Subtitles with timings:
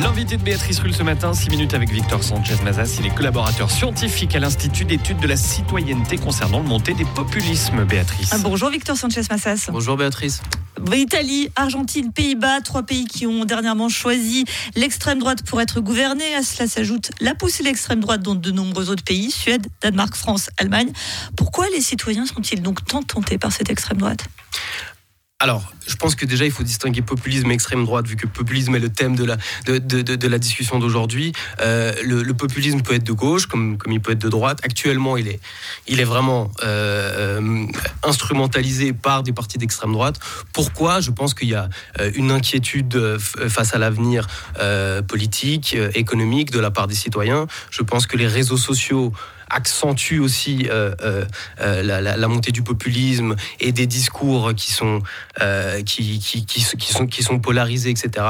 [0.00, 2.98] L'invité de Béatrice Rulle ce matin, 6 minutes avec Victor Sanchez-Mazas.
[3.00, 7.82] Il est collaborateur scientifique à l'Institut d'études de la citoyenneté concernant le montée des populismes.
[7.86, 8.30] Béatrice.
[8.32, 9.70] Ah, bonjour Victor Sanchez-Mazas.
[9.72, 10.42] Bonjour Béatrice.
[10.92, 14.44] Italie, Argentine, Pays-Bas, trois pays qui ont dernièrement choisi
[14.76, 16.36] l'extrême droite pour être gouvernés.
[16.36, 20.14] À cela s'ajoute la poussée de l'extrême droite dans de nombreux autres pays, Suède, Danemark,
[20.14, 20.92] France, Allemagne.
[21.36, 24.24] Pourquoi les citoyens sont-ils donc tant tentés par cette extrême droite?
[25.42, 28.74] Alors, je pense que déjà, il faut distinguer populisme et extrême droite, vu que populisme
[28.74, 31.32] est le thème de la, discussion d'aujourd'hui.
[31.62, 34.60] Euh, le, populisme peut être de gauche, comme, comme il peut être de droite.
[34.62, 37.66] Actuellement, il est, vraiment euh, euh
[38.02, 40.20] instrumentalisé par des partis d'extrême droite.
[40.52, 41.00] Pourquoi?
[41.00, 41.70] Je pense qu'il y a
[42.14, 44.26] une inquiétude face à l'avenir
[45.08, 47.46] politique, économique de la part des citoyens.
[47.70, 49.12] Je pense que les réseaux sociaux
[49.50, 51.24] accentue aussi euh, euh,
[51.60, 55.02] euh, la, montée du populisme et des discours qui sont,
[55.84, 58.26] qui, qui, sont, qui sont polarisés, etc.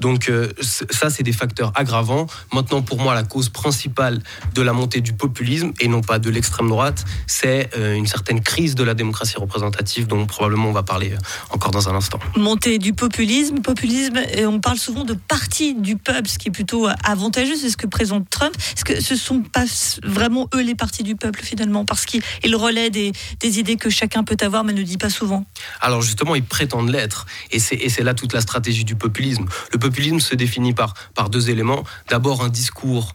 [0.00, 2.26] Donc ça, c'est des facteurs aggravants.
[2.52, 4.20] Maintenant, pour moi, la cause principale
[4.54, 8.74] de la montée du populisme, et non pas de l'extrême droite, c'est une certaine crise
[8.74, 11.14] de la démocratie représentative dont probablement on va parler
[11.50, 12.18] encore dans un instant.
[12.36, 16.52] Montée du populisme, populisme, et on parle souvent de parti du peuple, ce qui est
[16.52, 18.54] plutôt avantageux, c'est ce que présente Trump.
[18.76, 19.64] Est-ce que ce sont pas
[20.02, 22.22] vraiment eux les partis du peuple finalement Parce qu'il
[22.56, 25.44] relaie des, des, idées que chacun peut avoir mais ne dit pas souvent.
[25.80, 27.26] Alors justement, ils prétendent l'être.
[27.50, 29.46] Et c'est là toute la stratégie du populisme.
[29.72, 30.94] Le populisme se définit par
[31.30, 31.84] deux éléments.
[32.08, 33.12] D'abord un discours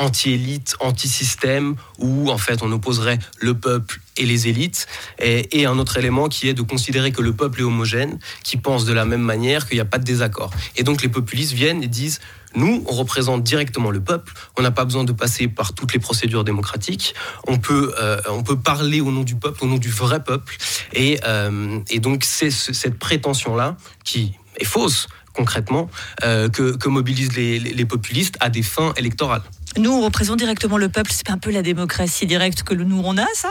[0.00, 4.86] anti-élite, anti-système, où en fait on opposerait le peuple et les élites,
[5.20, 8.84] et, un autre élément qui est de considérer que le peuple est homogène, qui pense
[8.84, 10.50] de la même manière, qu'il n'y a pas de désaccord.
[10.76, 12.20] Et donc les populistes viennent et disent
[12.56, 14.32] nous, on représente directement le peuple.
[14.58, 17.14] On n'a pas besoin de passer par toutes les procédures démocratiques.
[17.46, 20.56] On peut, euh, on peut parler au nom du peuple, au nom du vrai peuple.
[20.92, 25.06] Et, euh, et donc, c'est cette prétention-là qui est fausse,
[25.40, 25.88] concrètement,
[26.24, 29.42] euh, que, que, mobilisent les, les, les populistes à des fins électorales.
[29.78, 31.10] Nous, on représente directement le peuple.
[31.14, 33.48] C'est un peu la démocratie directe que nous, on a, ça?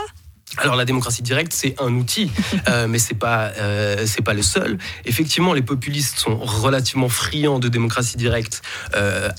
[0.56, 2.30] Alors la démocratie directe, c'est un outil,
[2.68, 4.78] euh, mais c'est pas euh, c'est pas le seul.
[5.04, 8.62] Effectivement, les populistes sont relativement friands de démocratie directe.
[8.96, 9.30] Euh,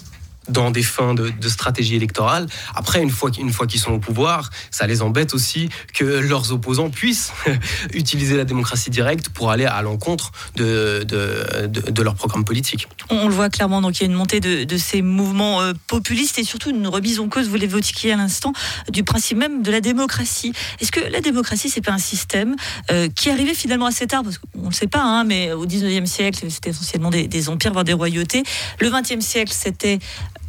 [0.47, 2.47] dans des fins de, stratégie électorale.
[2.75, 6.51] Après, une fois, une fois qu'ils sont au pouvoir, ça les embête aussi que leurs
[6.51, 7.31] opposants puissent
[7.93, 12.87] utiliser la démocratie directe pour aller à l'encontre de, de, de, leur programme politique.
[13.09, 16.39] On le voit clairement, donc il y a une montée de, ces mouvements euh, populistes
[16.39, 18.53] et surtout une remise en cause, vous l'évoquiez à l'instant,
[18.89, 20.53] du principe même de la démocratie.
[20.79, 22.55] Est-ce que la démocratie, c'est pas un système
[22.91, 26.05] euh, qui arrivé finalement assez tard, parce qu'on ne sait pas, hein, mais au 19e
[26.05, 28.43] siècle, c'était essentiellement des, des empires, voire des royautés.
[28.79, 29.99] Le 20e siècle, c'était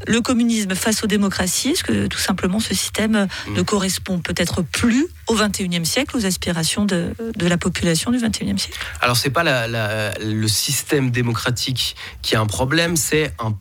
[0.07, 3.55] le communisme face aux démocraties Est-ce que tout simplement ce système mmh.
[3.55, 8.59] ne correspond peut-être plus au 21e siècle, aux aspirations de, de la population du 21e
[8.59, 8.79] siècle?
[9.01, 13.57] Alors c'est pas la, la, le système démocratique qui a un problème, c'est un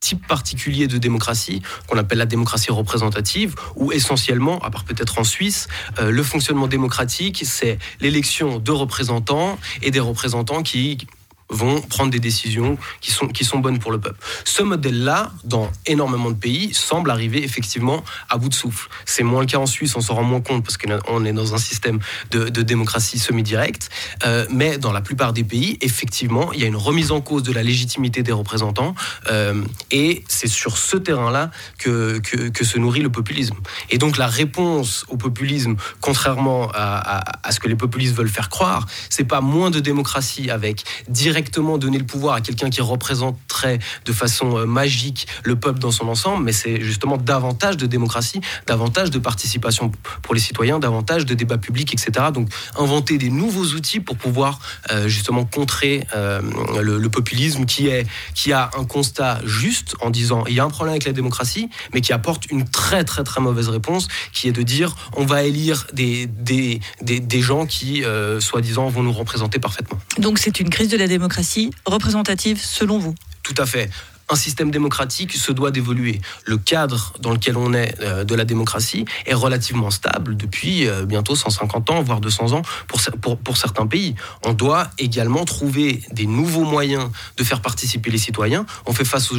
[0.00, 5.24] type particulier de démocratie qu'on appelle la démocratie représentative, où essentiellement, à part peut-être en
[5.24, 5.68] Suisse,
[5.98, 11.06] euh, le fonctionnement démocratique, c'est l'élection de représentants et des représentants qui
[11.50, 14.18] vont prendre des décisions qui sont, qui sont bonnes pour le peuple.
[14.44, 18.88] Ce modèle-là, dans énormément de pays, semble arriver effectivement à bout de souffle.
[19.04, 21.54] C'est moins le cas en Suisse, on s'en rend moins compte parce qu'on est dans
[21.54, 21.98] un système
[22.30, 23.90] de, démocratie semi-directe.
[24.24, 27.42] Euh, mais dans la plupart des pays, effectivement, il y a une remise en cause
[27.42, 28.94] de la légitimité des représentants.
[29.30, 33.56] Euh, et c'est sur ce terrain-là que, que, que, se nourrit le populisme.
[33.88, 38.28] Et donc la réponse au populisme, contrairement à, à, à ce que les populistes veulent
[38.28, 42.68] faire croire, c'est pas moins de démocratie avec direct directement donner le pouvoir à quelqu'un
[42.68, 47.78] qui représenterait de façon euh, magique le peuple dans son ensemble, mais c'est justement davantage
[47.78, 49.90] de démocratie, davantage de participation
[50.20, 52.26] pour les citoyens, davantage de débats publics, etc.
[52.34, 52.48] Donc
[52.78, 54.58] inventer des nouveaux outils pour pouvoir
[54.90, 56.42] euh, justement contrer euh,
[56.82, 60.64] le, le, populisme qui, est, qui a un constat juste en disant il y a
[60.64, 64.48] un problème avec la démocratie, mais qui apporte une très très très mauvaise réponse, qui
[64.48, 69.02] est de dire on va élire des, des, des, des gens qui, euh, soi-disant, vont
[69.02, 69.98] nous représenter parfaitement.
[70.18, 73.14] Donc c'est une crise de la démocratie démocratie représentative selon vous.
[73.44, 73.88] Tout à fait
[74.30, 76.20] un système démocratique se doit d'évoluer.
[76.46, 81.04] Le cadre dans lequel on est euh, de la démocratie est relativement stable depuis euh,
[81.04, 84.14] bientôt 150 ans, voire 200 ans pour, certains pays.
[84.44, 88.64] On doit également trouver des nouveaux moyens de faire participer les citoyens.
[88.86, 89.30] On fait face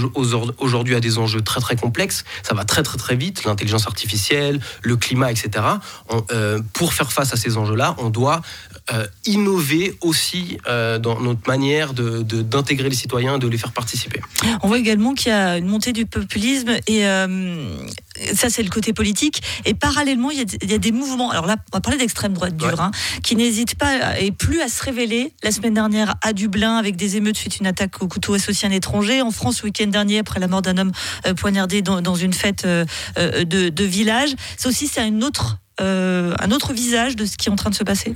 [0.58, 2.26] aujourd'hui à des enjeux très très complexes.
[2.44, 5.66] Ça va très très très vite, l'intelligence artificielle, le climat, etc.
[6.32, 8.42] Euh, pour faire face à ces enjeux-là, on doit
[9.26, 14.20] innover aussi dans notre manière d'intégrer les citoyens, de les faire participer.
[14.82, 17.04] Également qu'il y a une montée du populisme et
[18.34, 19.42] ça c'est le côté politique.
[19.66, 21.32] Et parallèlement, il y, a, des mouvements.
[21.32, 22.92] Alors là, on va parler d'extrême droite dure, hein,
[23.24, 25.34] qui n'hésite pas et plus à se révéler.
[25.44, 28.72] La semaine dernière à Dublin, avec des émeutes suite une attaque au couteau associé à
[28.72, 29.22] un étranger.
[29.22, 30.92] En France, le week-end dernier, après la mort d'un homme
[31.26, 32.86] euh, poignardé dans, une fête euh,
[33.18, 34.30] euh, de, village.
[34.58, 37.76] Ça aussi, c'est un autre, un autre visage de ce qui est en train de
[37.76, 38.16] se passer.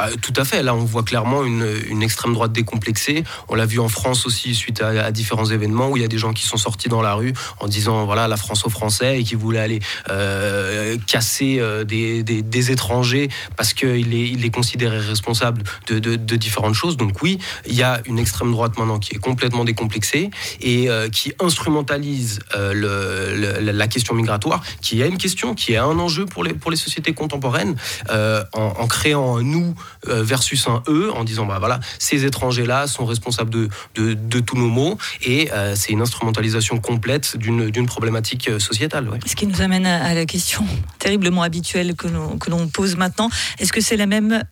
[0.00, 0.62] Ah, tout à fait.
[0.62, 3.24] Là, on voit clairement une, extrême droite décomplexée.
[3.48, 6.18] On l'a vu en France aussi suite à, différents événements où il y a des
[6.18, 9.24] gens qui sont sortis dans la rue en disant voilà la France aux Français et
[9.24, 15.64] qui voulaient aller euh, casser euh, des, étrangers parce qu'il est, il est considéré responsable
[15.88, 16.96] de, différentes choses.
[16.96, 20.30] Donc oui, il y a une extrême droite maintenant qui est complètement décomplexée
[20.60, 26.24] et euh, qui instrumentalise la question migratoire, qui est une question, qui est un enjeu
[26.24, 27.74] pour les, sociétés contemporaines,
[28.08, 29.74] en, en créant nous
[30.06, 34.56] versus un eux en disant bah voilà ces étrangers là sont responsables de, de, tous
[34.56, 39.08] nos maux et euh, c'est une instrumentalisation complète d'une problématique euh, sociétale.
[39.26, 40.64] Ce qui nous amène à la question
[40.98, 42.08] terriblement habituelle que
[42.50, 44.42] l'on pose maintenant est-ce que c'est la même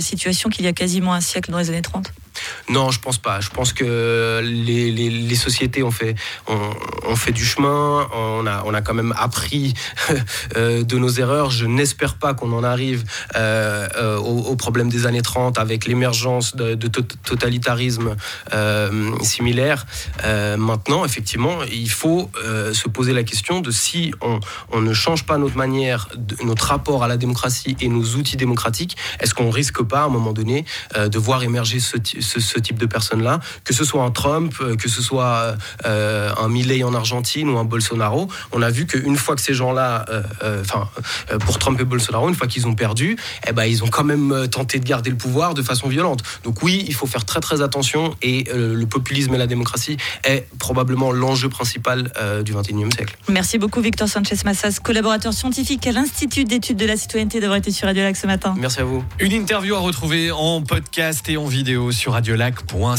[0.00, 2.12] situation qu'il y a quasiment un siècle dans les années 30
[2.68, 3.40] non, je pense pas.
[3.40, 6.14] Je pense que les, sociétés ont fait,
[6.46, 8.08] ont, fait du chemin.
[8.14, 9.74] On a, on a quand même appris
[10.56, 11.50] euh, de nos erreurs.
[11.50, 13.04] Je n'espère pas qu'on en arrive
[13.36, 16.74] euh, euh, au, problème des années 30 avec l'émergence de,
[17.24, 18.16] totalitarisme
[19.22, 19.86] similaire.
[20.58, 22.30] maintenant, effectivement, il faut
[22.72, 24.40] se poser la question de si on,
[24.70, 26.08] on, ne change pas notre manière,
[26.44, 30.08] notre rapport à la démocratie et nos outils démocratiques, est-ce qu'on risque pas à un
[30.08, 30.64] moment donné
[30.96, 34.88] de voir émerger ce, ce, type de personnes-là, que ce soit un Trump, euh, que
[34.88, 35.56] ce soit
[35.86, 38.28] euh, un Milley en Argentine ou un Bolsonaro.
[38.52, 40.88] On a vu qu'une fois que ces gens-là, euh, enfin,
[41.40, 43.16] pour Trump et Bolsonaro, une fois qu'ils ont perdu,
[43.46, 46.22] eh ben, ils ont quand même tenté de garder le pouvoir de façon violente.
[46.44, 50.46] Donc oui, il faut faire très très attention et le populisme et la démocratie est
[50.58, 52.12] probablement l'enjeu principal
[52.44, 53.16] du 21e siècle.
[53.28, 57.70] Merci beaucoup Victor Sanchez Massas, collaborateur scientifique à l'Institut d'études de la citoyenneté d'avoir été
[57.70, 58.54] sur Radio Lac ce matin.
[58.58, 59.04] Merci à vous.
[59.20, 62.96] Une interview à retrouver en podcast et en vidéo sur radiolac.ca.